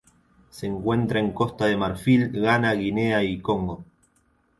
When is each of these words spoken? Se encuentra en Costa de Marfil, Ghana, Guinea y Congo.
Se 0.49 0.65
encuentra 0.65 1.19
en 1.19 1.31
Costa 1.31 1.67
de 1.67 1.77
Marfil, 1.77 2.31
Ghana, 2.31 2.73
Guinea 2.73 3.21
y 3.23 3.39
Congo. 3.39 3.85